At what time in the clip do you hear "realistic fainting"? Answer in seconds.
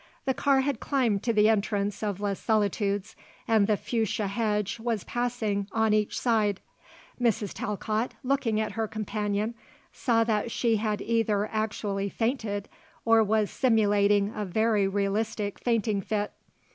14.87-16.01